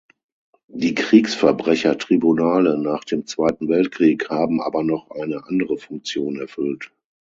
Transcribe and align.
Die 0.73 0.95
Kriegsverbrechertribunale 0.95 2.75
nach 2.79 3.03
dem 3.03 3.27
Zweiten 3.27 3.69
Weltkrieg 3.69 4.31
haben 4.31 4.59
aber 4.59 4.81
noch 4.81 5.11
eine 5.11 5.45
andere 5.45 5.77
Funktion 5.77 6.39
erfüllt. 6.39 6.91